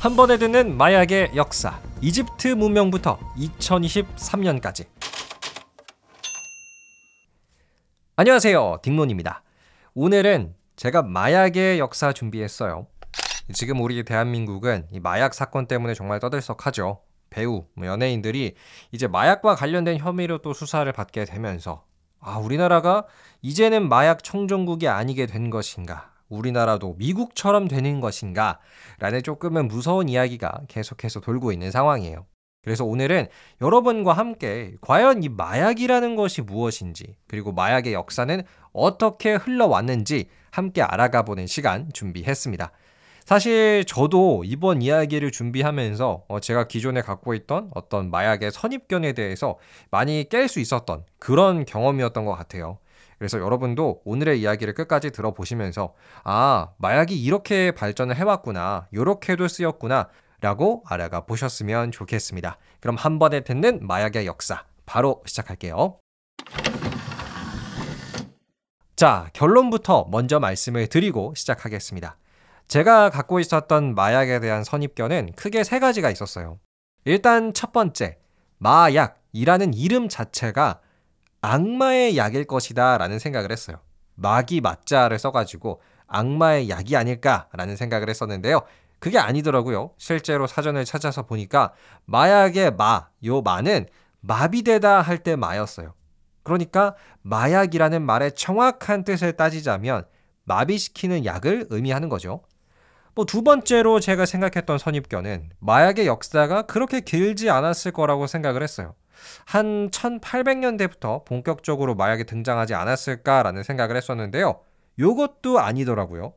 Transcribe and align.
한 0.00 0.16
번에 0.16 0.38
듣는 0.38 0.78
마약의 0.78 1.32
역사. 1.36 1.78
이집트 2.00 2.48
문명부터 2.48 3.18
2023년까지. 3.36 4.86
안녕하세요. 8.16 8.78
딩론입니다. 8.82 9.42
오늘은 9.92 10.54
제가 10.76 11.02
마약의 11.02 11.78
역사 11.78 12.14
준비했어요. 12.14 12.86
지금 13.52 13.82
우리 13.82 14.02
대한민국은 14.02 14.86
이 14.90 15.00
마약 15.00 15.34
사건 15.34 15.66
때문에 15.66 15.92
정말 15.92 16.18
떠들썩하죠. 16.18 17.02
배우, 17.28 17.66
뭐 17.74 17.86
연예인들이 17.86 18.54
이제 18.92 19.06
마약과 19.06 19.54
관련된 19.54 19.98
혐의로 19.98 20.38
또 20.38 20.54
수사를 20.54 20.90
받게 20.90 21.26
되면서 21.26 21.84
아, 22.20 22.38
우리나라가 22.38 23.04
이제는 23.42 23.90
마약 23.90 24.24
청정국이 24.24 24.88
아니게 24.88 25.26
된 25.26 25.50
것인가? 25.50 26.09
우리나라도 26.30 26.94
미국처럼 26.96 27.68
되는 27.68 28.00
것인가? 28.00 28.58
라는 28.98 29.22
조금은 29.22 29.68
무서운 29.68 30.08
이야기가 30.08 30.62
계속해서 30.68 31.20
돌고 31.20 31.52
있는 31.52 31.70
상황이에요. 31.70 32.24
그래서 32.62 32.84
오늘은 32.84 33.28
여러분과 33.60 34.12
함께 34.12 34.74
과연 34.80 35.22
이 35.22 35.28
마약이라는 35.28 36.14
것이 36.16 36.42
무엇인지, 36.42 37.16
그리고 37.26 37.52
마약의 37.52 37.92
역사는 37.94 38.42
어떻게 38.72 39.34
흘러왔는지 39.34 40.28
함께 40.50 40.82
알아가 40.82 41.22
보는 41.22 41.46
시간 41.46 41.90
준비했습니다. 41.92 42.70
사실 43.24 43.84
저도 43.86 44.42
이번 44.44 44.82
이야기를 44.82 45.30
준비하면서 45.30 46.24
어, 46.28 46.40
제가 46.40 46.66
기존에 46.66 47.00
갖고 47.00 47.32
있던 47.34 47.70
어떤 47.74 48.10
마약의 48.10 48.50
선입견에 48.50 49.12
대해서 49.12 49.58
많이 49.90 50.24
깰 50.24 50.48
수 50.48 50.58
있었던 50.58 51.04
그런 51.18 51.64
경험이었던 51.64 52.24
것 52.24 52.34
같아요. 52.34 52.78
그래서 53.20 53.38
여러분도 53.38 54.00
오늘의 54.06 54.40
이야기를 54.40 54.72
끝까지 54.72 55.10
들어보시면서 55.10 55.92
아, 56.24 56.68
마약이 56.78 57.22
이렇게 57.22 57.70
발전을 57.70 58.16
해왔구나, 58.16 58.88
이렇게도 58.92 59.46
쓰였구나, 59.46 60.08
라고 60.40 60.82
알아가 60.86 61.26
보셨으면 61.26 61.92
좋겠습니다. 61.92 62.56
그럼 62.80 62.96
한 62.96 63.18
번에 63.18 63.40
듣는 63.40 63.86
마약의 63.86 64.24
역사, 64.24 64.64
바로 64.86 65.22
시작할게요. 65.26 65.98
자, 68.96 69.28
결론부터 69.34 70.08
먼저 70.10 70.40
말씀을 70.40 70.86
드리고 70.86 71.34
시작하겠습니다. 71.36 72.16
제가 72.68 73.10
갖고 73.10 73.38
있었던 73.38 73.94
마약에 73.94 74.40
대한 74.40 74.64
선입견은 74.64 75.32
크게 75.36 75.62
세 75.62 75.78
가지가 75.78 76.10
있었어요. 76.10 76.58
일단 77.04 77.52
첫 77.52 77.74
번째, 77.74 78.16
마약이라는 78.56 79.74
이름 79.74 80.08
자체가 80.08 80.80
악마의 81.42 82.16
약일 82.16 82.44
것이다 82.44 82.98
라는 82.98 83.18
생각을 83.18 83.50
했어요. 83.52 83.78
마기 84.14 84.60
맞자를 84.60 85.18
써가지고 85.18 85.80
악마의 86.06 86.68
약이 86.68 86.96
아닐까라는 86.96 87.76
생각을 87.76 88.08
했었는데요. 88.10 88.62
그게 88.98 89.18
아니더라고요. 89.18 89.92
실제로 89.96 90.46
사전을 90.46 90.84
찾아서 90.84 91.22
보니까 91.24 91.72
마약의 92.04 92.76
마, 92.76 93.08
요 93.24 93.40
마는 93.40 93.86
마비되다 94.20 95.00
할 95.00 95.18
때 95.22 95.36
마였어요. 95.36 95.94
그러니까 96.42 96.94
마약이라는 97.22 98.02
말의 98.02 98.32
정확한 98.34 99.04
뜻을 99.04 99.32
따지자면 99.34 100.04
마비시키는 100.44 101.24
약을 101.24 101.68
의미하는 101.70 102.08
거죠. 102.08 102.42
뭐 103.14 103.24
두 103.24 103.42
번째로 103.42 104.00
제가 104.00 104.26
생각했던 104.26 104.78
선입견은 104.78 105.50
마약의 105.60 106.06
역사가 106.06 106.62
그렇게 106.62 107.00
길지 107.00 107.50
않았을 107.50 107.92
거라고 107.92 108.26
생각을 108.26 108.62
했어요. 108.62 108.94
한 109.44 109.90
1800년대부터 109.90 111.24
본격적으로 111.24 111.94
마약이 111.94 112.24
등장하지 112.24 112.74
않았을까라는 112.74 113.62
생각을 113.62 113.96
했었는데요. 113.96 114.60
요것도 114.98 115.60
아니더라고요. 115.60 116.34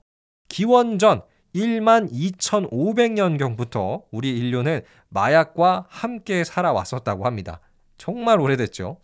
기원전 0.50 1.24
1만 1.56 2.12
2500년경부터 2.12 4.04
우리 4.12 4.38
인류는 4.38 4.82
마약과 5.10 5.86
함께 5.90 6.44
살아왔었다고 6.44 7.26
합니다. 7.26 7.60
정말 7.98 8.40
오래됐죠. 8.40 8.98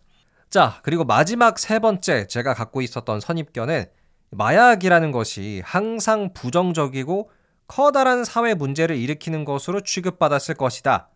자, 0.48 0.80
그리고 0.82 1.04
마지막 1.04 1.58
세 1.58 1.78
번째 1.78 2.26
제가 2.26 2.54
갖고 2.54 2.82
있었던 2.82 3.20
선입견은 3.20 3.84
마약이라는 4.30 5.12
것이 5.12 5.62
항상 5.64 6.32
부정적이고 6.32 7.30
커다란 7.68 8.24
사회 8.24 8.54
문제를 8.54 8.96
일으키는 8.96 9.44
것으로 9.44 9.80
취급받았을 9.82 10.56
것이다. 10.56 11.08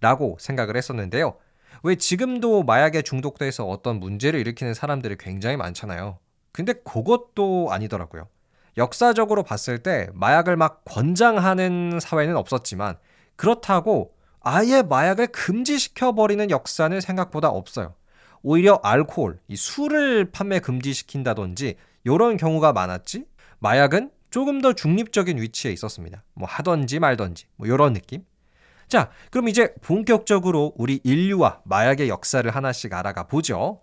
라고 0.00 0.36
생각을 0.40 0.76
했었는데요. 0.76 1.36
왜 1.84 1.96
지금도 1.96 2.62
마약에 2.62 3.02
중독돼서 3.02 3.66
어떤 3.66 3.98
문제를 3.98 4.38
일으키는 4.40 4.74
사람들이 4.74 5.16
굉장히 5.18 5.56
많잖아요. 5.56 6.18
근데 6.52 6.72
그것도 6.72 7.68
아니더라고요. 7.70 8.28
역사적으로 8.76 9.42
봤을 9.42 9.82
때 9.82 10.08
마약을 10.14 10.56
막 10.56 10.82
권장하는 10.84 11.98
사회는 12.00 12.36
없었지만 12.36 12.98
그렇다고 13.36 14.14
아예 14.40 14.82
마약을 14.82 15.28
금지시켜 15.28 16.12
버리는 16.12 16.50
역사는 16.50 17.00
생각보다 17.00 17.48
없어요. 17.48 17.94
오히려 18.42 18.80
알코올, 18.82 19.38
이 19.48 19.56
술을 19.56 20.30
판매 20.32 20.58
금지시킨다든지 20.58 21.76
이런 22.04 22.36
경우가 22.36 22.72
많았지 22.72 23.24
마약은 23.58 24.10
조금 24.30 24.60
더 24.60 24.72
중립적인 24.72 25.40
위치에 25.40 25.72
있었습니다. 25.72 26.24
뭐 26.34 26.48
하던지 26.48 26.98
말던지 26.98 27.46
뭐 27.56 27.66
이런 27.66 27.92
느낌. 27.92 28.24
자, 28.92 29.08
그럼 29.30 29.48
이제 29.48 29.72
본격적으로 29.80 30.74
우리 30.76 31.00
인류와 31.02 31.62
마약의 31.64 32.10
역사를 32.10 32.54
하나씩 32.54 32.92
알아가 32.92 33.26
보죠. 33.26 33.80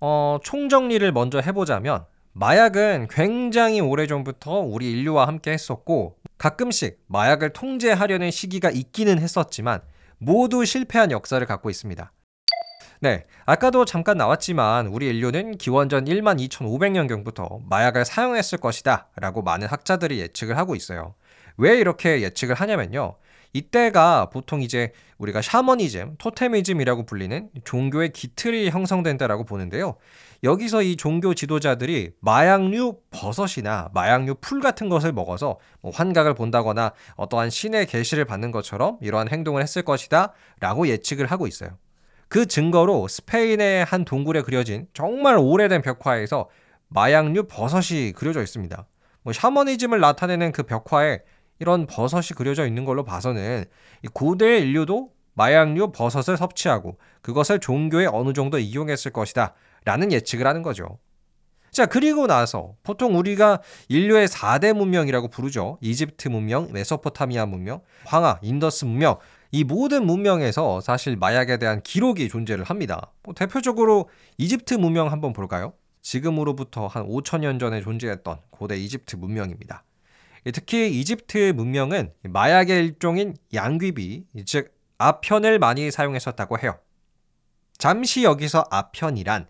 어, 0.00 0.38
총정리를 0.42 1.12
먼저 1.12 1.38
해보자면, 1.38 2.06
마약은 2.32 3.08
굉장히 3.10 3.82
오래전부터 3.82 4.60
우리 4.60 4.90
인류와 4.90 5.26
함께 5.26 5.50
했었고, 5.50 6.16
가끔씩 6.38 6.98
마약을 7.08 7.52
통제하려는 7.52 8.30
시기가 8.30 8.70
있기는 8.70 9.18
했었지만, 9.18 9.82
모두 10.16 10.64
실패한 10.64 11.10
역사를 11.10 11.46
갖고 11.46 11.68
있습니다. 11.68 12.10
네, 13.00 13.26
아까도 13.44 13.84
잠깐 13.84 14.16
나왔지만 14.16 14.86
우리 14.86 15.08
인류는 15.08 15.58
기원전 15.58 16.06
1만 16.06 16.40
2500년경부터 16.48 17.68
마약을 17.68 18.06
사용했을 18.06 18.56
것이다 18.58 19.08
라고 19.16 19.42
많은 19.42 19.68
학자들이 19.68 20.18
예측을 20.20 20.56
하고 20.56 20.74
있어요. 20.74 21.14
왜 21.58 21.76
이렇게 21.76 22.22
예측을 22.22 22.54
하냐면요. 22.54 23.16
이때가 23.52 24.30
보통 24.30 24.62
이제 24.62 24.92
우리가 25.18 25.42
샤머니즘, 25.42 26.16
토테미즘이라고 26.18 27.06
불리는 27.06 27.50
종교의 27.64 28.12
기틀이 28.12 28.70
형성된 28.70 29.16
다라고 29.16 29.44
보는데요. 29.44 29.96
여기서 30.44 30.82
이 30.82 30.96
종교 30.96 31.34
지도자들이 31.34 32.10
마약류 32.20 32.98
버섯이나 33.10 33.88
마약류 33.92 34.36
풀 34.40 34.60
같은 34.60 34.88
것을 34.88 35.12
먹어서 35.12 35.58
뭐 35.80 35.90
환각을 35.92 36.34
본다거나 36.34 36.92
어떠한 37.16 37.50
신의 37.50 37.86
계시를 37.86 38.24
받는 38.24 38.52
것처럼 38.52 38.98
이러한 39.00 39.28
행동을 39.28 39.62
했을 39.62 39.82
것이다 39.82 40.32
라고 40.60 40.86
예측을 40.86 41.26
하고 41.26 41.46
있어요. 41.46 41.70
그 42.28 42.46
증거로 42.46 43.08
스페인의 43.08 43.84
한 43.84 44.04
동굴에 44.04 44.42
그려진 44.42 44.86
정말 44.92 45.36
오래된 45.38 45.82
벽화에서 45.82 46.48
마약류 46.88 47.44
버섯이 47.48 48.12
그려져 48.12 48.42
있습니다. 48.42 48.86
뭐 49.22 49.32
샤머니즘을 49.32 49.98
나타내는 49.98 50.52
그 50.52 50.62
벽화에 50.62 51.20
이런 51.58 51.86
버섯이 51.86 52.28
그려져 52.36 52.66
있는 52.66 52.84
걸로 52.84 53.04
봐서는 53.04 53.64
고대 54.12 54.58
인류도 54.58 55.10
마약류 55.34 55.92
버섯을 55.92 56.36
섭취하고 56.36 56.98
그것을 57.22 57.60
종교에 57.60 58.06
어느 58.06 58.32
정도 58.32 58.58
이용했을 58.58 59.12
것이다 59.12 59.54
라는 59.84 60.12
예측을 60.12 60.46
하는 60.46 60.62
거죠. 60.62 60.98
자, 61.70 61.86
그리고 61.86 62.26
나서 62.26 62.74
보통 62.82 63.16
우리가 63.16 63.60
인류의 63.88 64.26
4대 64.26 64.72
문명이라고 64.72 65.28
부르죠. 65.28 65.78
이집트 65.80 66.28
문명, 66.28 66.72
메소포타미아 66.72 67.46
문명, 67.46 67.82
황하, 68.04 68.38
인더스 68.42 68.86
문명. 68.86 69.18
이 69.52 69.64
모든 69.64 70.04
문명에서 70.04 70.80
사실 70.80 71.16
마약에 71.16 71.58
대한 71.58 71.80
기록이 71.82 72.28
존재를 72.28 72.64
합니다. 72.64 73.12
뭐 73.22 73.34
대표적으로 73.34 74.08
이집트 74.38 74.74
문명 74.74 75.12
한번 75.12 75.32
볼까요? 75.32 75.72
지금으로부터 76.02 76.86
한 76.86 77.06
5천년 77.06 77.60
전에 77.60 77.80
존재했던 77.80 78.40
고대 78.50 78.76
이집트 78.76 79.16
문명입니다. 79.16 79.84
특히 80.52 80.98
이집트 81.00 81.52
문명은 81.54 82.12
마약의 82.22 82.84
일종인 82.84 83.36
양귀비, 83.52 84.26
즉 84.46 84.72
아편을 84.98 85.58
많이 85.58 85.90
사용했었다고 85.90 86.58
해요. 86.58 86.78
잠시 87.76 88.24
여기서 88.24 88.64
아편이란 88.70 89.46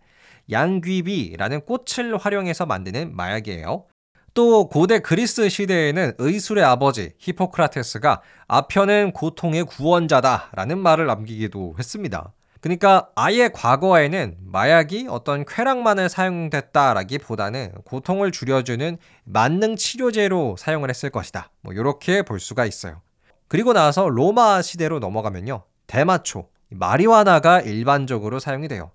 양귀비라는 0.51 1.63
꽃을 1.63 2.17
활용해서 2.19 2.67
만드는 2.67 3.15
마약이에요. 3.17 3.87
또 4.35 4.69
고대 4.69 5.01
그리스 5.01 5.49
시대에는 5.49 6.13
의술의 6.19 6.63
아버지 6.63 7.13
히포크라테스가 7.19 8.23
아편은 8.47 9.13
고통의 9.13 9.65
구원자다라는 9.65 10.79
말을 10.79 11.07
남기기도 11.07 11.75
했습니다. 11.79 12.33
그러니까 12.61 13.11
아예 13.15 13.49
과거에는 13.49 14.37
마약이 14.41 15.07
어떤 15.09 15.45
쾌락만을 15.45 16.09
사용됐다라기보다는 16.09 17.73
고통을 17.85 18.33
줄여주는 18.33 18.99
만능 19.25 19.77
치료제로 19.77 20.57
사용을 20.59 20.91
했을 20.91 21.11
것이다. 21.11 21.51
뭐 21.61 21.73
이렇게 21.73 22.23
볼 22.23 22.41
수가 22.41 22.67
있어요. 22.67 23.01
그리고 23.47 23.73
나서 23.73 24.09
로마 24.09 24.61
시대로 24.63 24.99
넘어가면요. 24.99 25.63
대마초, 25.87 26.49
마리화나가 26.71 27.61
일반적으로 27.61 28.41
사용이 28.41 28.69
돼요. 28.69 28.91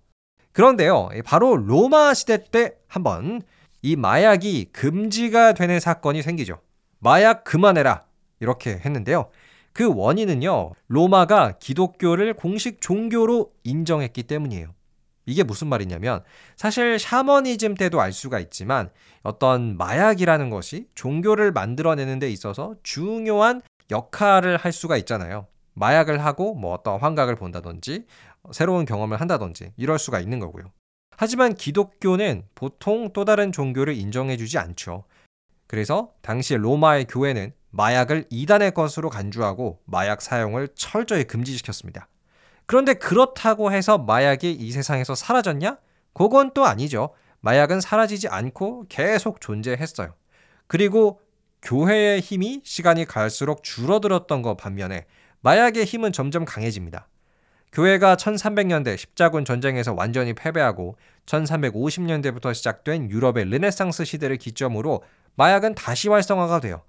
그런데요. 0.51 1.09
바로 1.25 1.57
로마 1.57 2.13
시대 2.13 2.43
때 2.43 2.75
한번 2.87 3.41
이 3.81 3.95
마약이 3.95 4.69
금지가 4.71 5.53
되는 5.53 5.79
사건이 5.79 6.21
생기죠. 6.21 6.59
마약 6.99 7.43
그만해라. 7.43 8.05
이렇게 8.39 8.71
했는데요. 8.71 9.29
그 9.73 9.91
원인은요, 9.93 10.71
로마가 10.87 11.57
기독교를 11.59 12.35
공식 12.35 12.79
종교로 12.79 13.51
인정했기 13.63 14.23
때문이에요. 14.23 14.73
이게 15.25 15.43
무슨 15.43 15.67
말이냐면 15.67 16.23
사실 16.55 16.99
샤머니즘 16.99 17.75
때도 17.75 17.99
알 18.01 18.11
수가 18.11 18.39
있지만 18.39 18.89
어떤 19.23 19.77
마약이라는 19.77 20.49
것이 20.49 20.87
종교를 20.95 21.51
만들어내는 21.51 22.19
데 22.19 22.29
있어서 22.29 22.75
중요한 22.83 23.61
역할을 23.89 24.57
할 24.57 24.71
수가 24.71 24.97
있잖아요. 24.97 25.47
마약을 25.75 26.23
하고 26.23 26.53
뭐 26.53 26.73
어떤 26.73 26.99
환각을 26.99 27.35
본다든지 27.35 28.05
새로운 28.51 28.85
경험을 28.85 29.19
한다든지 29.21 29.71
이럴 29.77 29.97
수가 29.97 30.19
있는 30.19 30.39
거고요. 30.39 30.65
하지만 31.15 31.55
기독교는 31.55 32.43
보통 32.53 33.11
또 33.13 33.23
다른 33.23 33.51
종교를 33.51 33.95
인정해주지 33.95 34.57
않죠. 34.57 35.05
그래서 35.67 36.11
당시 36.21 36.55
로마의 36.55 37.05
교회는 37.05 37.53
마약을 37.75 38.25
이단의 38.29 38.71
것으로 38.71 39.09
간주하고 39.09 39.79
마약 39.85 40.21
사용을 40.21 40.69
철저히 40.75 41.23
금지시켰습니다. 41.23 42.07
그런데 42.67 42.93
그렇다고 42.93 43.71
해서 43.71 43.97
마약이 43.97 44.51
이 44.51 44.71
세상에서 44.71 45.15
사라졌냐? 45.15 45.77
그건 46.13 46.51
또 46.53 46.65
아니죠. 46.65 47.09
마약은 47.41 47.81
사라지지 47.81 48.27
않고 48.27 48.85
계속 48.89 49.41
존재했어요. 49.41 50.13
그리고 50.67 51.19
교회의 51.63 52.21
힘이 52.21 52.61
시간이 52.63 53.05
갈수록 53.05 53.63
줄어들었던 53.63 54.43
것 54.43 54.55
반면에 54.55 55.05
마약의 55.41 55.85
힘은 55.85 56.13
점점 56.13 56.45
강해집니다. 56.45 57.07
교회가 57.71 58.15
1300년대 58.17 58.97
십자군 58.97 59.45
전쟁에서 59.45 59.93
완전히 59.93 60.33
패배하고 60.33 60.95
1350년대부터 61.25 62.53
시작된 62.53 63.09
유럽의 63.09 63.45
르네상스 63.45 64.05
시대를 64.05 64.37
기점으로 64.37 65.03
마약은 65.35 65.73
다시 65.73 66.07
활성화가 66.09 66.59
돼요. 66.59 66.83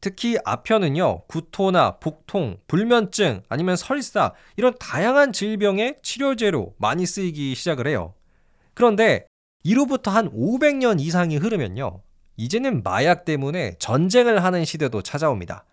특히 0.00 0.36
아편은요, 0.44 1.24
구토나 1.26 1.98
복통, 1.98 2.58
불면증, 2.66 3.42
아니면 3.48 3.76
설사, 3.76 4.32
이런 4.56 4.74
다양한 4.78 5.32
질병의 5.32 5.96
치료제로 6.02 6.74
많이 6.78 7.04
쓰이기 7.04 7.54
시작을 7.54 7.86
해요. 7.86 8.14
그런데 8.74 9.26
이로부터 9.62 10.10
한 10.10 10.30
500년 10.30 11.00
이상이 11.00 11.36
흐르면요, 11.36 12.00
이제는 12.36 12.82
마약 12.82 13.26
때문에 13.26 13.74
전쟁을 13.78 14.42
하는 14.42 14.64
시대도 14.64 15.02
찾아옵니다. 15.02 15.64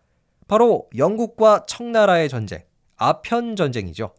바로 0.50 0.90
영국과 0.98 1.66
청나라의 1.66 2.28
전쟁, 2.28 2.64
아편 2.98 3.56
전쟁이죠. 3.56 4.14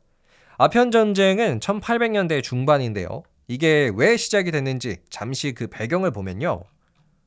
아편 0.56 0.90
전쟁은 0.90 1.60
1800년대 1.60 2.42
중반인데요. 2.42 3.22
이게 3.46 3.90
왜 3.94 4.16
시작이 4.16 4.50
됐는지 4.50 4.98
잠시 5.10 5.52
그 5.52 5.66
배경을 5.68 6.10
보면요. 6.10 6.62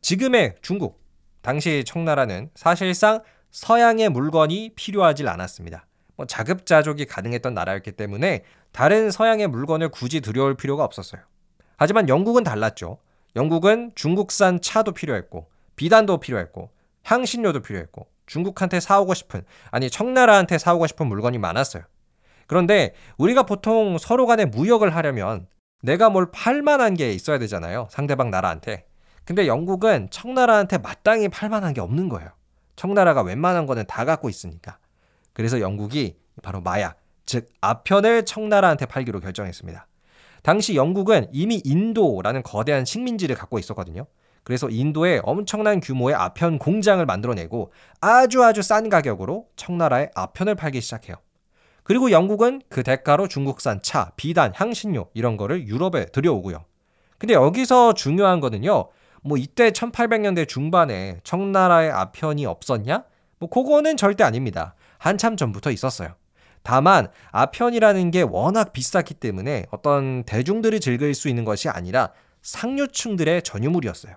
지금의 0.01 0.55
중국, 0.61 1.00
당시 1.41 1.83
청나라는 1.85 2.49
사실상 2.55 3.21
서양의 3.51 4.09
물건이 4.09 4.71
필요하지 4.75 5.27
않았습니다. 5.27 5.85
뭐 6.15 6.25
자급자족이 6.25 7.05
가능했던 7.05 7.53
나라였기 7.53 7.93
때문에 7.93 8.43
다른 8.71 9.11
서양의 9.11 9.47
물건을 9.47 9.89
굳이 9.89 10.21
들여올 10.21 10.55
필요가 10.55 10.83
없었어요. 10.83 11.21
하지만 11.77 12.07
영국은 12.09 12.43
달랐죠. 12.43 12.99
영국은 13.35 13.91
중국산 13.95 14.61
차도 14.61 14.91
필요했고 14.91 15.47
비단도 15.75 16.19
필요했고 16.19 16.69
향신료도 17.03 17.61
필요했고 17.61 18.07
중국한테 18.27 18.79
사오고 18.79 19.13
싶은 19.13 19.43
아니 19.71 19.89
청나라한테 19.89 20.57
사오고 20.57 20.87
싶은 20.87 21.07
물건이 21.07 21.37
많았어요. 21.39 21.83
그런데 22.47 22.93
우리가 23.17 23.43
보통 23.43 23.97
서로 23.97 24.25
간에 24.27 24.45
무역을 24.45 24.95
하려면 24.95 25.47
내가 25.81 26.09
뭘 26.09 26.31
팔 26.31 26.61
만한 26.61 26.93
게 26.93 27.11
있어야 27.13 27.39
되잖아요. 27.39 27.87
상대방 27.89 28.29
나라한테. 28.29 28.85
근데 29.25 29.47
영국은 29.47 30.09
청나라한테 30.09 30.77
마땅히 30.79 31.29
팔만한 31.29 31.73
게 31.73 31.81
없는 31.81 32.09
거예요. 32.09 32.29
청나라가 32.75 33.21
웬만한 33.21 33.65
거는 33.65 33.85
다 33.87 34.05
갖고 34.05 34.29
있으니까. 34.29 34.77
그래서 35.33 35.59
영국이 35.59 36.17
바로 36.41 36.61
마약, 36.61 36.97
즉 37.25 37.47
아편을 37.61 38.25
청나라한테 38.25 38.85
팔기로 38.85 39.19
결정했습니다. 39.19 39.87
당시 40.43 40.75
영국은 40.75 41.27
이미 41.31 41.61
인도라는 41.63 42.41
거대한 42.43 42.83
식민지를 42.83 43.35
갖고 43.35 43.59
있었거든요. 43.59 44.07
그래서 44.43 44.69
인도에 44.69 45.21
엄청난 45.23 45.79
규모의 45.79 46.15
아편 46.15 46.57
공장을 46.57 47.05
만들어내고 47.05 47.71
아주 47.99 48.43
아주 48.43 48.63
싼 48.63 48.89
가격으로 48.89 49.47
청나라에 49.55 50.09
아편을 50.15 50.55
팔기 50.55 50.81
시작해요. 50.81 51.17
그리고 51.83 52.11
영국은 52.11 52.61
그 52.69 52.83
대가로 52.83 53.27
중국산 53.27 53.81
차, 53.83 54.11
비단, 54.15 54.51
향신료 54.55 55.09
이런 55.13 55.37
거를 55.37 55.67
유럽에 55.67 56.05
들여오고요. 56.05 56.65
근데 57.17 57.35
여기서 57.35 57.93
중요한 57.93 58.39
거는요. 58.39 58.89
뭐 59.21 59.37
이때 59.37 59.69
1800년대 59.71 60.47
중반에 60.47 61.19
청나라의 61.23 61.91
아편이 61.91 62.45
없었냐? 62.45 63.03
뭐 63.39 63.49
그거는 63.49 63.97
절대 63.97 64.23
아닙니다. 64.23 64.75
한참 64.97 65.37
전부터 65.37 65.71
있었어요. 65.71 66.15
다만 66.63 67.07
아편이라는 67.31 68.11
게 68.11 68.21
워낙 68.21 68.71
비쌌기 68.73 69.15
때문에 69.15 69.65
어떤 69.71 70.23
대중들이 70.23 70.79
즐길 70.79 71.13
수 71.15 71.27
있는 71.27 71.43
것이 71.43 71.69
아니라 71.69 72.11
상류층들의 72.43 73.41
전유물이었어요. 73.43 74.15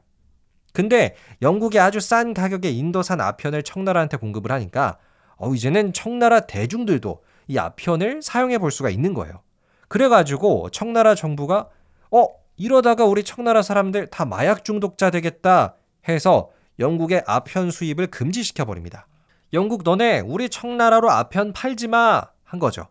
근데 0.73 1.15
영국이 1.41 1.79
아주 1.79 2.01
싼 2.01 2.35
가격에 2.35 2.71
인도산 2.71 3.21
아편을 3.21 3.63
청나라한테 3.63 4.17
공급을 4.17 4.51
하니까 4.51 4.99
어 5.37 5.55
이제는 5.55 5.93
청나라 5.93 6.41
대중들도 6.41 7.23
이 7.47 7.59
아편을 7.59 8.23
사용해 8.23 8.59
볼 8.59 8.71
수가 8.71 8.91
있는 8.91 9.15
거예요. 9.15 9.43
그래가지고 9.89 10.71
청나라 10.71 11.15
정부가 11.15 11.69
어 12.11 12.27
이러다가 12.57 13.05
우리 13.05 13.25
청나라 13.25 13.63
사람들 13.63 14.09
다 14.09 14.25
마약 14.25 14.65
중독자 14.65 15.11
되겠다 15.11 15.77
해서 16.09 16.51
영국의 16.79 17.23
아편 17.27 17.71
수입을 17.71 18.09
금지시켜 18.09 18.65
버립니다. 18.65 19.07
영국 19.53 19.83
너네 19.85 20.21
우리 20.21 20.49
청나라로 20.49 21.11
아편 21.11 21.53
팔지 21.53 21.89
마 21.89 22.35
한 22.55 22.61
거죠. 22.61 22.87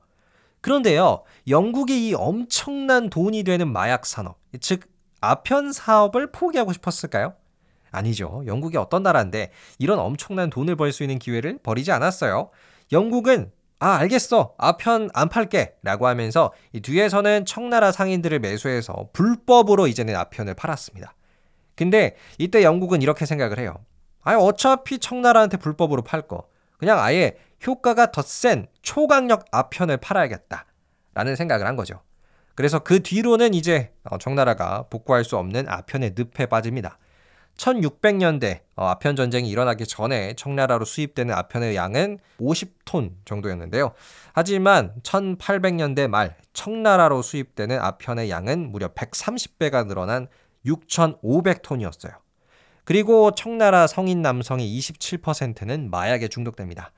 그런데요, 0.62 1.24
영국이 1.48 2.10
이 2.10 2.14
엄청난 2.14 3.10
돈이 3.10 3.44
되는 3.44 3.72
마약 3.72 4.06
산업, 4.06 4.38
즉 4.60 4.82
아편 5.22 5.72
사업을 5.72 6.32
포기하고 6.32 6.74
싶었을까요? 6.74 7.34
아니죠. 7.92 8.44
영국이 8.46 8.78
어떤 8.78 9.04
나라인데 9.04 9.52
이런 9.80 10.00
엄청난 10.00 10.50
돈을 10.50 10.76
벌 10.76 10.92
수 10.92 11.04
있는 11.04 11.20
기회를 11.20 11.60
버리지 11.64 11.92
않았어요. 11.92 12.50
영국은 12.92 13.52
아, 13.84 13.98
알겠어. 13.98 14.56
아편 14.58 15.10
안 15.14 15.28
팔게. 15.28 15.76
라고 15.84 16.08
하면서 16.08 16.54
이 16.72 16.80
뒤에서는 16.80 17.44
청나라 17.44 17.92
상인들을 17.92 18.40
매수해서 18.40 19.10
불법으로 19.12 19.88
이제는 19.88 20.16
아편을 20.16 20.54
팔았습니다. 20.54 21.14
근데 21.76 22.16
이때 22.38 22.64
영국은 22.64 23.02
이렇게 23.02 23.26
생각을 23.26 23.60
해요. 23.60 23.76
아, 24.22 24.36
어차피 24.38 25.00
청나라한테 25.00 25.58
불법으로 25.58 26.02
팔 26.02 26.22
거. 26.22 26.48
그냥 26.78 26.98
아예 27.02 27.36
효과가 27.68 28.14
더 28.14 28.22
센 28.22 28.68
초강력 28.84 29.48
아편을 29.52 29.98
팔아야겠다. 29.98 30.66
라는 31.14 31.36
생각을 31.36 31.68
한 31.68 31.76
거죠. 31.76 32.02
그래서 32.56 32.80
그 32.80 33.04
뒤로는 33.04 33.54
이제 33.54 33.92
어, 34.06 34.18
청나라가 34.18 34.84
복구할 34.90 35.26
수 35.26 35.36
없는 35.36 35.68
아편의 35.68 36.14
늪에 36.16 36.46
빠집니다. 36.46 37.00
1600년대 37.58 38.62
어, 38.76 38.88
아편 38.88 39.16
전쟁이 39.16 39.50
일어나기 39.50 39.86
전에 39.86 40.34
청나라로 40.34 40.86
수입되는 40.86 41.34
아편의 41.34 41.76
양은 41.76 42.20
50톤 42.40 43.12
정도였는데요. 43.26 43.94
하지만 44.34 44.94
1800년대 45.04 46.08
말 46.08 46.36
청나라로 46.54 47.22
수입되는 47.22 47.80
아편의 47.80 48.30
양은 48.30 48.72
무려 48.72 48.90
130배가 48.90 49.88
늘어난 49.88 50.28
6500톤이었어요. 50.66 52.14
그리고 52.86 53.32
청나라 53.32 53.88
성인 53.88 54.22
남성의 54.22 54.68
27%는 54.80 55.90
마약에 55.90 56.28
중독됩니다. 56.28 56.92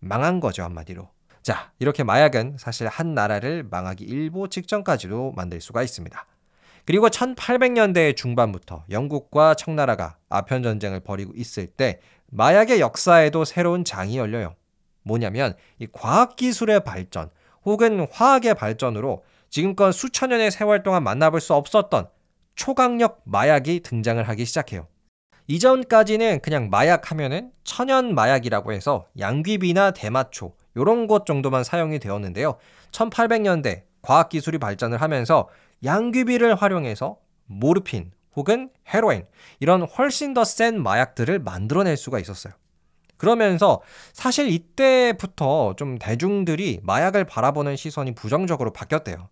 망한 0.00 0.40
거죠, 0.40 0.62
한마디로. 0.62 1.08
자, 1.42 1.72
이렇게 1.78 2.04
마약은 2.04 2.56
사실 2.58 2.86
한 2.86 3.14
나라를 3.14 3.64
망하기 3.64 4.04
일보 4.04 4.48
직전까지도 4.48 5.32
만들 5.34 5.60
수가 5.60 5.82
있습니다. 5.82 6.26
그리고 6.84 7.08
1800년대 7.08 8.16
중반부터 8.16 8.84
영국과 8.90 9.54
청나라가 9.54 10.16
아편 10.28 10.62
전쟁을 10.62 11.00
벌이고 11.00 11.32
있을 11.36 11.66
때 11.66 12.00
마약의 12.30 12.80
역사에도 12.80 13.44
새로운 13.44 13.84
장이 13.84 14.18
열려요. 14.18 14.54
뭐냐면 15.02 15.54
이 15.78 15.86
과학 15.90 16.36
기술의 16.36 16.84
발전 16.84 17.30
혹은 17.64 18.06
화학의 18.10 18.54
발전으로 18.54 19.22
지금껏 19.50 19.92
수천 19.92 20.30
년의 20.30 20.50
세월 20.50 20.82
동안 20.82 21.04
만나볼 21.04 21.40
수 21.40 21.54
없었던 21.54 22.08
초강력 22.54 23.22
마약이 23.24 23.80
등장을 23.80 24.26
하기 24.28 24.44
시작해요. 24.44 24.86
이전까지는 25.46 26.40
그냥 26.40 26.70
마약 26.70 27.10
하면은 27.10 27.50
천연 27.64 28.14
마약이라고 28.14 28.72
해서 28.72 29.06
양귀비나 29.18 29.90
대마초 29.92 30.54
요런 30.76 31.06
것 31.06 31.26
정도만 31.26 31.64
사용이 31.64 31.98
되었는데요. 31.98 32.56
1800년대 32.92 33.82
과학 34.00 34.28
기술이 34.28 34.58
발전을 34.58 35.00
하면서 35.00 35.48
양귀비를 35.84 36.54
활용해서 36.54 37.18
모르핀 37.46 38.12
혹은 38.36 38.70
헤로인 38.92 39.26
이런 39.60 39.82
훨씬 39.82 40.34
더 40.34 40.44
센 40.44 40.82
마약들을 40.82 41.38
만들어낼 41.40 41.96
수가 41.96 42.18
있었어요. 42.18 42.54
그러면서 43.16 43.82
사실 44.12 44.48
이때부터 44.48 45.74
좀 45.76 45.98
대중들이 45.98 46.80
마약을 46.82 47.24
바라보는 47.24 47.76
시선이 47.76 48.14
부정적으로 48.14 48.72
바뀌었대요. 48.72 49.28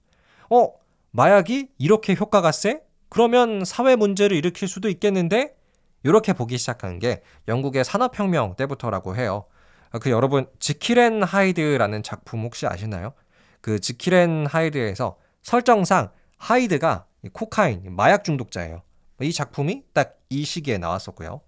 어, 0.50 0.68
마약이 1.10 1.70
이렇게 1.78 2.14
효과가 2.14 2.52
세? 2.52 2.82
그러면 3.08 3.64
사회 3.64 3.96
문제를 3.96 4.36
일으킬 4.36 4.68
수도 4.68 4.88
있겠는데? 4.88 5.56
이렇게 6.04 6.32
보기 6.32 6.56
시작한 6.56 6.98
게 6.98 7.22
영국의 7.48 7.84
산업혁명 7.84 8.54
때부터라고 8.56 9.16
해요. 9.16 9.46
아, 9.90 9.98
그 9.98 10.10
여러분 10.10 10.46
지킬앤 10.60 11.24
하이드라는 11.24 12.02
작품 12.04 12.42
혹시 12.42 12.66
아시나요? 12.66 13.12
그 13.60 13.80
지킬앤 13.80 14.46
하이드에서 14.46 15.18
설정상 15.42 16.10
하이드가 16.40 17.06
코카인 17.32 17.94
마약 17.94 18.24
중독자예요. 18.24 18.82
이 19.20 19.32
작품이 19.32 19.84
딱 19.92 20.20
이 20.30 20.44
시기에 20.44 20.78
나왔었고요. 20.78 21.42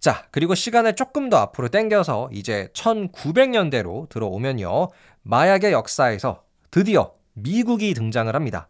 자, 0.00 0.26
그리고 0.30 0.54
시간을 0.54 0.96
조금 0.96 1.30
더 1.30 1.38
앞으로 1.38 1.68
당겨서 1.68 2.30
이제 2.32 2.68
1900년대로 2.74 4.08
들어오면요. 4.08 4.88
마약의 5.22 5.72
역사에서 5.72 6.42
드디어 6.70 7.14
미국이 7.34 7.94
등장을 7.94 8.34
합니다. 8.34 8.68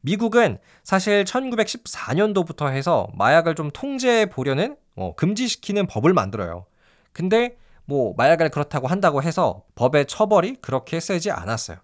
미국은 0.00 0.58
사실 0.84 1.24
1914년도부터 1.24 2.70
해서 2.70 3.08
마약을 3.14 3.54
좀 3.56 3.70
통제해 3.72 4.26
보려는 4.26 4.76
어, 4.96 5.14
금지시키는 5.16 5.86
법을 5.86 6.12
만들어요. 6.12 6.66
근데 7.12 7.56
뭐 7.84 8.14
마약을 8.16 8.50
그렇다고 8.50 8.86
한다고 8.86 9.22
해서 9.22 9.64
법의 9.74 10.06
처벌이 10.06 10.56
그렇게 10.60 11.00
세지 11.00 11.30
않았어요. 11.30 11.78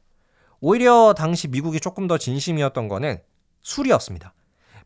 오히려 0.66 1.12
당시 1.14 1.47
미국이 1.47 1.78
조금 1.78 2.06
더 2.06 2.16
진심이었던 2.16 2.88
거는 2.88 3.18
술이었습니다. 3.61 4.33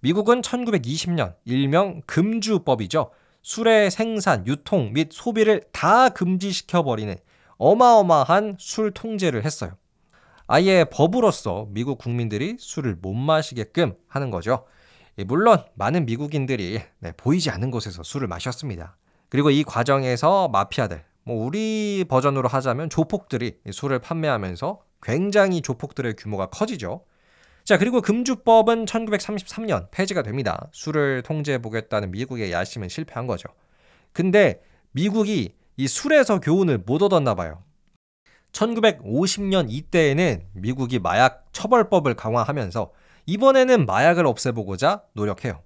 미국은 0.01 0.41
1920년 0.41 1.37
일명 1.45 2.03
금주법이죠. 2.05 3.13
술의 3.43 3.93
생산, 3.93 4.45
유통 4.49 4.93
및 4.93 5.11
소비를 5.13 5.69
다 5.71 6.09
금지시켜 6.09 6.83
버리는 6.83 7.15
어마어마한 7.59 8.57
술 8.59 8.91
통제를 8.91 9.45
했어요. 9.45 9.77
아예 10.49 10.85
법으로서 10.85 11.69
미국 11.71 11.99
국민들이 11.99 12.57
술을 12.59 12.97
못 13.01 13.15
마시게끔 13.15 13.95
하는 14.09 14.33
거죠. 14.33 14.67
물론 15.27 15.63
많은 15.75 16.07
미국인들이 16.07 16.81
네, 16.99 17.13
보이지 17.17 17.51
않는 17.51 17.71
곳에서 17.71 18.03
술을 18.03 18.27
마셨습니다. 18.27 18.97
그리고 19.29 19.51
이 19.51 19.63
과정에서 19.63 20.49
마피아들, 20.49 21.05
뭐 21.23 21.47
우리 21.47 22.05
버전으로 22.09 22.49
하자면 22.49 22.91
조폭들이 22.91 23.61
술을 23.71 24.01
판매하면서 24.01 24.88
굉장히 25.03 25.61
조폭들의 25.61 26.15
규모가 26.17 26.47
커지죠. 26.47 27.05
자, 27.65 27.77
그리고 27.77 28.01
금주법은 28.01 28.87
1933년 28.87 29.91
폐지가 29.91 30.23
됩니다. 30.23 30.69
술을 30.73 31.23
통제해 31.23 31.59
보겠다는 31.59 32.11
미국의 32.11 32.51
야심은 32.51 32.89
실패한 32.89 33.27
거죠. 33.27 33.49
근데 34.13 34.63
미국이 34.93 35.55
이 35.77 35.87
술에서 35.87 36.41
교훈을 36.41 36.79
못 36.79 37.03
얻었나 37.03 37.35
봐요. 37.35 37.63
1950년 38.53 39.67
이때에는 39.69 40.47
미국이 40.55 40.99
마약 40.99 41.47
처벌법을 41.53 42.15
강화하면서 42.15 42.91
이번에는 43.27 43.85
마약을 43.85 44.27
없애보고자 44.27 45.03
노력해요. 45.13 45.63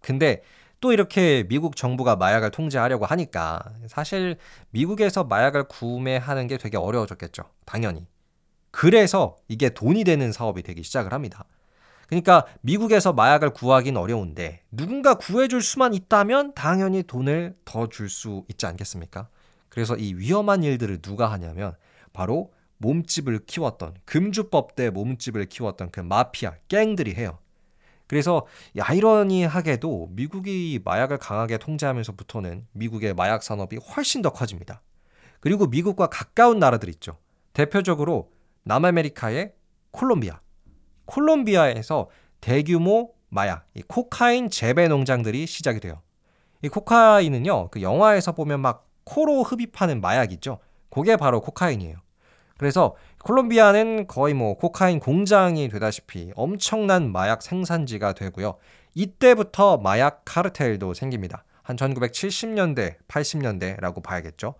근데 0.00 0.42
또 0.80 0.92
이렇게 0.92 1.44
미국 1.48 1.76
정부가 1.76 2.16
마약을 2.16 2.50
통제하려고 2.50 3.04
하니까 3.06 3.62
사실 3.88 4.36
미국에서 4.70 5.24
마약을 5.24 5.64
구매하는 5.64 6.46
게 6.46 6.56
되게 6.56 6.76
어려워졌겠죠. 6.76 7.42
당연히. 7.64 8.06
그래서 8.72 9.36
이게 9.48 9.68
돈이 9.68 10.02
되는 10.02 10.32
사업이 10.32 10.62
되기 10.62 10.82
시작을 10.82 11.12
합니다. 11.12 11.44
그러니까 12.08 12.46
미국에서 12.62 13.12
마약을 13.12 13.50
구하긴 13.50 13.96
어려운데 13.96 14.62
누군가 14.70 15.14
구해줄 15.14 15.62
수만 15.62 15.94
있다면 15.94 16.54
당연히 16.54 17.02
돈을 17.04 17.54
더 17.64 17.86
줄 17.86 18.08
수 18.08 18.44
있지 18.48 18.66
않겠습니까? 18.66 19.28
그래서 19.68 19.96
이 19.96 20.14
위험한 20.14 20.64
일들을 20.64 21.00
누가 21.00 21.30
하냐면 21.32 21.74
바로 22.12 22.52
몸집을 22.78 23.46
키웠던 23.46 23.94
금주법 24.04 24.74
때 24.74 24.90
몸집을 24.90 25.46
키웠던 25.46 25.90
그 25.90 26.00
마피아 26.00 26.54
갱들이 26.68 27.14
해요. 27.14 27.38
그래서 28.06 28.46
아이러니하게도 28.78 30.08
미국이 30.10 30.80
마약을 30.84 31.16
강하게 31.16 31.56
통제하면서부터는 31.56 32.66
미국의 32.72 33.14
마약 33.14 33.42
산업이 33.42 33.76
훨씬 33.76 34.20
더 34.20 34.30
커집니다. 34.30 34.82
그리고 35.40 35.66
미국과 35.66 36.08
가까운 36.08 36.58
나라들 36.58 36.88
있죠. 36.90 37.16
대표적으로 37.54 38.30
남아메리카의 38.64 39.52
콜롬비아. 39.90 40.40
콜롬비아에서 41.04 42.08
대규모 42.40 43.12
마약, 43.28 43.66
이 43.74 43.82
코카인 43.82 44.50
재배 44.50 44.88
농장들이 44.88 45.46
시작이 45.46 45.80
돼요. 45.80 46.02
이 46.62 46.68
코카인은요, 46.68 47.70
그 47.70 47.82
영화에서 47.82 48.32
보면 48.32 48.60
막 48.60 48.88
코로 49.04 49.42
흡입하는 49.42 50.00
마약 50.00 50.32
있죠. 50.32 50.58
그게 50.90 51.16
바로 51.16 51.40
코카인이에요. 51.40 51.96
그래서 52.58 52.94
콜롬비아는 53.24 54.06
거의 54.06 54.34
뭐 54.34 54.56
코카인 54.56 55.00
공장이 55.00 55.68
되다시피 55.68 56.32
엄청난 56.36 57.10
마약 57.10 57.42
생산지가 57.42 58.12
되고요. 58.12 58.56
이때부터 58.94 59.78
마약 59.78 60.22
카르텔도 60.24 60.94
생깁니다. 60.94 61.44
한 61.62 61.76
1970년대, 61.76 62.96
80년대라고 63.08 64.02
봐야겠죠. 64.02 64.54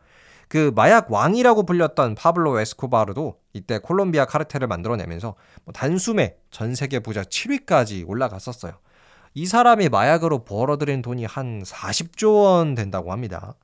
그 0.52 0.71
마약 0.75 1.11
왕이라고 1.11 1.64
불렸던 1.64 2.14
파블로 2.14 2.61
에스코바르도 2.61 3.38
이때 3.54 3.78
콜롬비아 3.78 4.26
카르텔을 4.26 4.66
만들어내면서 4.66 5.35
뭐 5.64 5.73
단숨에 5.73 6.37
전 6.50 6.75
세계 6.75 6.99
부자 6.99 7.23
7위까지 7.23 8.06
올라갔었어요. 8.06 8.75
이 9.32 9.47
사람이 9.47 9.88
마약으로 9.88 10.44
벌어들인 10.44 11.00
돈이 11.00 11.25
한 11.25 11.62
40조 11.62 12.42
원 12.44 12.75
된다고 12.75 13.12
합니다. 13.12 13.54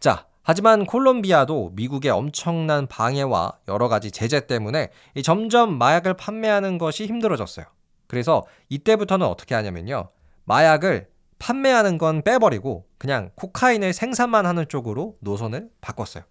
자, 0.00 0.26
하지만 0.42 0.84
콜롬비아도 0.84 1.70
미국의 1.72 2.10
엄청난 2.10 2.86
방해와 2.86 3.54
여러 3.66 3.88
가지 3.88 4.10
제재 4.10 4.46
때문에 4.46 4.90
점점 5.24 5.78
마약을 5.78 6.12
판매하는 6.12 6.76
것이 6.76 7.06
힘들어졌어요. 7.06 7.64
그래서 8.06 8.44
이때부터는 8.68 9.26
어떻게 9.26 9.54
하냐면요. 9.54 10.10
마약을 10.44 11.08
판매하는 11.38 11.98
건 11.98 12.22
빼버리고 12.22 12.86
그냥 12.98 13.30
코카인을 13.34 13.92
생산만 13.92 14.46
하는 14.46 14.66
쪽으로 14.68 15.16
노선을 15.20 15.70
바꿨어요. 15.80 16.24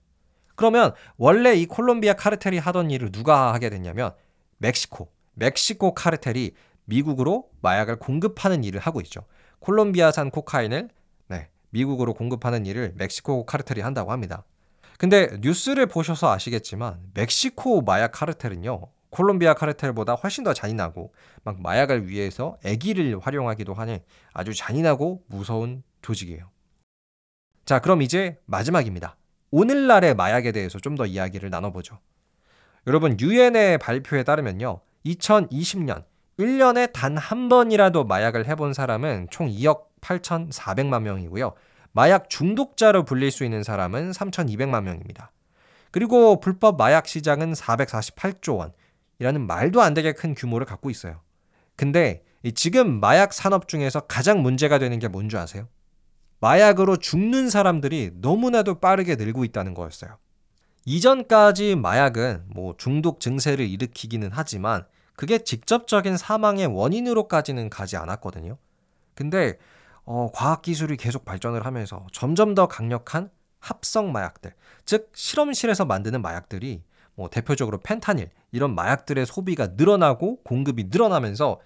그러면 0.56 0.94
원래 1.18 1.54
이 1.54 1.66
콜롬비아 1.66 2.14
카르텔이 2.14 2.58
하던 2.58 2.92
일을 2.92 3.12
누가 3.12 3.54
하게 3.54 3.70
됐냐면 3.70 4.14
멕시코, 4.58 5.10
멕시코 5.36 5.94
카르텔이 5.94 6.52
미국으로 6.86 7.50
마약을 7.62 7.98
공급하는 8.00 8.64
일을 8.64 8.80
하고 8.80 9.02
있죠. 9.02 9.26
콜롬비아산 9.60 10.32
코카인을 10.32 10.90
네, 11.28 11.50
미국으로 11.70 12.14
공급하는 12.14 12.66
일을 12.66 12.94
멕시코 12.96 13.46
카르텔이 13.46 13.82
한다고 13.82 14.12
합니다. 14.12 14.46
근데 14.98 15.38
뉴스를 15.42 15.86
보셔서 15.86 16.32
아시겠지만 16.32 17.00
멕시코 17.14 17.82
마약 17.82 18.14
카르텔은요. 18.14 18.88
콜롬비아 19.10 19.54
카르텔보다 19.54 20.14
훨씬 20.16 20.44
더 20.44 20.54
잔인하고 20.54 21.14
막 21.44 21.62
마약을 21.62 22.08
위해서 22.08 22.58
애기를 22.64 23.20
활용하기도 23.20 23.74
하는 23.74 24.00
아주 24.34 24.54
잔인하고 24.54 25.24
무서운 25.28 25.84
조직이에요. 26.02 26.50
자, 27.66 27.80
그럼 27.80 28.02
이제 28.02 28.38
마지막입니다. 28.46 29.18
오늘날의 29.52 30.16
마약에 30.16 30.52
대해서 30.52 30.80
좀 30.80 30.96
더 30.96 31.06
이야기를 31.06 31.50
나눠보죠. 31.50 32.00
여러분, 32.88 33.18
유엔의 33.20 33.78
발표에 33.80 34.24
따르면요. 34.24 34.80
2020년 35.06 36.04
1년에 36.40 36.92
단 36.94 37.18
한 37.18 37.50
번이라도 37.50 38.04
마약을 38.04 38.48
해본 38.48 38.74
사람은 38.74 39.28
총 39.32 39.48
2억 39.48 39.86
8,400만 40.02 41.02
명이고요. 41.02 41.54
마약 41.92 42.30
중독자로 42.30 43.04
불릴 43.06 43.32
수 43.32 43.44
있는 43.44 43.64
사람은 43.64 44.12
3,200만 44.12 44.84
명입니다. 44.84 45.32
그리고 45.92 46.40
불법 46.40 46.78
마약 46.78 47.08
시장은 47.08 47.54
448조 47.54 48.58
원, 48.58 48.74
이라는 49.20 49.48
말도 49.48 49.82
안 49.82 49.94
되게 49.94 50.14
큰 50.14 50.36
규모를 50.36 50.66
갖고 50.66 50.90
있어요. 50.90 51.22
근데 51.76 52.24
지금 52.56 53.00
마약 53.00 53.34
산업 53.34 53.68
중에서 53.68 54.02
가장 54.02 54.42
문제가 54.42 54.80
되는 54.80 55.00
게 55.00 55.08
뭔지 55.08 55.38
아세요? 55.38 55.68
마약으로 56.40 56.98
죽는 56.98 57.50
사람들이 57.50 58.12
너무나도 58.16 58.80
빠르게 58.80 59.16
늘고 59.16 59.44
있다는 59.44 59.74
거였어요. 59.74 60.18
이전까지 60.86 61.76
마약은 61.76 62.46
뭐 62.48 62.76
중독 62.78 63.20
증세를 63.20 63.68
일으키기는 63.68 64.30
하지만 64.32 64.86
그게 65.16 65.40
직접적인 65.40 66.16
사망의 66.16 66.68
원인으로까지는 66.68 67.70
가지 67.70 67.98
않았거든요. 67.98 68.58
근데 69.16 69.58
어, 70.06 70.30
과학 70.34 70.62
기술이 70.62 70.96
계속 70.96 71.26
발전을 71.26 71.66
하면서 71.66 72.06
점점 72.14 72.56
더 72.56 72.68
강력한 72.68 73.30
합성 73.60 74.12
마약들, 74.12 74.54
즉 74.86 75.12
실험실에서 75.14 75.86
만드는 75.86 76.22
마약들이 76.22 76.84
뭐 77.18 77.30
대표적으로 77.30 77.80
펜타닐 77.80 78.30
이런 78.52 78.76
마약들의 78.76 79.26
소비가 79.26 79.70
늘어나고 79.76 80.44
공급이 80.44 80.86
늘어나면서 80.86 81.60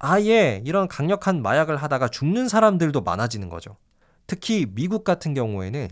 아예 0.00 0.60
이런 0.66 0.88
강력한 0.88 1.40
마약을 1.40 1.76
하다가 1.76 2.08
죽는 2.08 2.48
사람들도 2.48 3.00
많아지는 3.00 3.48
거죠. 3.48 3.76
특히 4.26 4.66
미국 4.66 5.04
같은 5.04 5.34
경우에는 5.34 5.88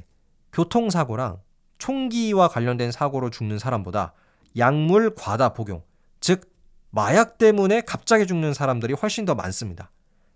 교통사고랑 0.53 1.41
총기와 1.79 2.49
관련된 2.49 2.91
사고로 2.91 3.31
죽는 3.31 3.59
사람보다 3.59 4.13
약물 4.57 5.15
과다 5.15 5.51
복용, 5.51 5.83
즉 6.21 6.51
마약 6.91 7.39
때문에 7.39 7.83
갑자기 7.83 8.27
죽는 8.27 8.55
사람들이 8.55 8.95
훨씬 8.95 9.25
더 9.25 9.35
많습니다. 9.35 9.91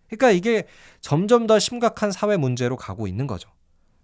그러니까 0.07 0.31
이게 0.31 0.67
점점 1.01 1.47
더 1.47 1.59
심각한 1.59 2.13
사회 2.13 2.37
문제로 2.37 2.77
가고 2.77 3.09
있는 3.09 3.27
거죠. 3.27 3.51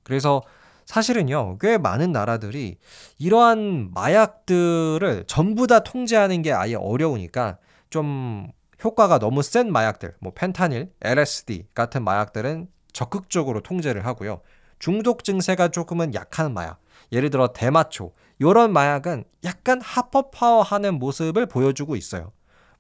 그래서 0.03 0.43
사실은요, 0.87 1.59
꽤 1.61 1.79
많은 1.79 2.13
나라들이 2.13 2.79
이러한 3.19 3.91
마약들을 3.93 5.25
전부 5.27 5.67
다 5.67 5.81
통제하는 5.81 6.43
게 6.43 6.53
아예 6.53 6.77
어려우니까 6.77 7.59
좀 7.91 8.49
효과가 8.83 9.19
너무 9.19 9.43
센 9.43 9.71
마약들, 9.71 10.15
뭐 10.21 10.33
펜타닐, 10.35 10.93
LSD 11.03 11.67
같은 11.75 12.05
마약들은 12.05 12.69
적극적으로 12.93 13.61
통제를 13.61 14.07
하고요. 14.07 14.41
중독 14.79 15.25
증세가 15.25 15.69
조금은 15.69 16.15
약한 16.15 16.55
마약, 16.55 16.79
예를 17.11 17.31
들어 17.31 17.49
대마초 17.49 18.13
이런 18.39 18.73
마약은 18.73 19.25
약간 19.45 19.81
합법화하는 19.81 20.99
모습을 20.99 21.47
보여주고 21.47 21.97
있어요. 21.97 22.33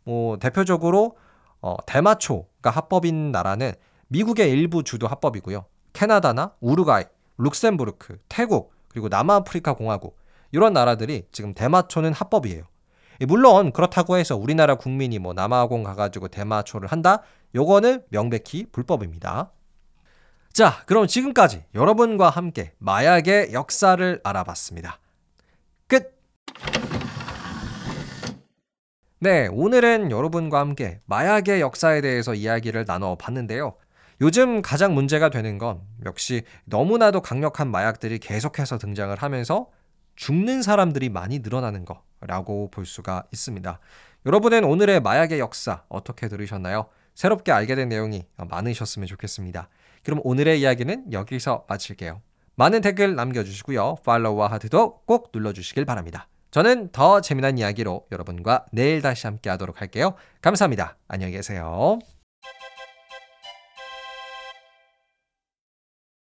뭐 0.05 0.39
대표적으로 0.39 1.17
어, 1.61 1.77
대마초가 1.87 2.71
합법인 2.71 3.33
나라는 3.33 3.73
미국의 4.09 4.51
일부 4.51 4.85
주도 4.85 5.09
합법이고요. 5.09 5.65
캐나다나 5.93 6.53
우루과이, 6.61 7.05
룩셈부르크, 7.39 8.19
태국 8.29 8.73
그리고 8.89 9.09
남아프리카 9.09 9.75
공화국 9.75 10.19
이런 10.53 10.73
나라들이 10.73 11.27
지금 11.33 11.55
대마초는 11.55 12.13
합법이에요. 12.13 12.65
물론 13.27 13.73
그렇다고 13.73 14.17
해서 14.17 14.37
우리나라 14.37 14.75
국민이 14.75 15.19
뭐 15.19 15.33
남아공 15.33 15.83
가가지고 15.83 16.29
대마초를 16.29 16.89
한다? 16.89 17.23
요거는 17.55 18.05
명백히 18.11 18.67
불법입니다. 18.71 19.51
자, 20.53 20.83
그럼 20.87 21.07
지금까지 21.07 21.65
여러분과 21.75 22.31
함께 22.31 22.73
마약의 22.79 23.53
역사를 23.53 24.21
알아봤습니다. 24.23 24.99
끝! 25.87 26.19
네, 29.19 29.49
오늘은 29.51 30.11
여러분과 30.11 30.61
함께 30.61 31.01
마약의 31.07 31.61
역사에 31.61 32.01
대해서 32.01 32.35
이야기를 32.35 32.85
나눠 32.85 33.17
봤는데요. 33.17 33.77
요즘 34.21 34.63
가장 34.63 34.95
문제가 34.95 35.29
되는 35.29 35.59
건 35.59 35.83
역시 36.05 36.43
너무나도 36.65 37.21
강력한 37.21 37.71
마약들이 37.71 38.19
계속해서 38.19 38.79
등장을 38.79 39.15
하면서 39.15 39.69
죽는 40.17 40.63
사람들이 40.63 41.11
많이 41.11 41.41
늘어나는 41.41 41.85
거라고 41.85 42.71
볼 42.71 42.87
수가 42.87 43.25
있습니다. 43.33 43.79
여러분은 44.25 44.65
오늘의 44.65 45.01
마약의 45.01 45.39
역사 45.39 45.83
어떻게 45.89 46.29
들으셨나요? 46.29 46.87
새롭게 47.15 47.53
알게 47.53 47.75
된 47.75 47.89
내용이 47.89 48.27
많으셨으면 48.37 49.07
좋겠습니다. 49.07 49.69
그럼 50.03 50.21
오늘의 50.25 50.61
이야기는 50.61 51.13
여기서 51.13 51.67
마칠게요. 51.69 52.23
많은 52.55 52.81
댓글 52.81 53.15
남겨주시고요. 53.15 53.97
팔로우와 54.05 54.51
하트도 54.53 55.03
꼭 55.05 55.31
눌러주시길 55.33 55.85
바랍니다. 55.85 56.29
저는 56.51 56.91
더 56.91 57.21
재미난 57.21 57.59
이야기로 57.59 58.07
여러분과 58.11 58.65
내일 58.73 59.03
다시 59.03 59.27
함께 59.27 59.51
하도록 59.51 59.79
할게요. 59.79 60.15
감사합니다. 60.41 60.97
안녕히 61.07 61.33
계세요. 61.33 61.99